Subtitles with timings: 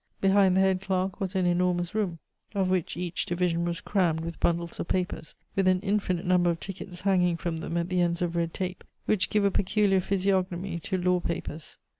[0.19, 2.17] Behind the head clerk was an enormous room,
[2.55, 6.59] of which each division was crammed with bundles of papers with an infinite number of
[6.59, 10.79] tickets hanging from them at the ends of red tape, which give a peculiar physiognomy
[10.79, 11.77] to law papers.